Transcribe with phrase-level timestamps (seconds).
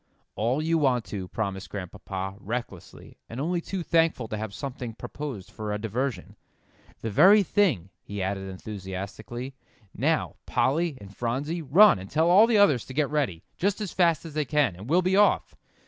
[0.35, 5.51] "All you want to," promised Grandpapa, recklessly, and only too thankful to have something proposed
[5.51, 6.35] for a diversion.
[7.01, 9.53] "The very thing," he added enthusiastically.
[9.93, 13.93] "Now, Polly and Phronsie, run and tell all the others to get ready, just as
[13.93, 15.53] fast as they can, and we'll be off.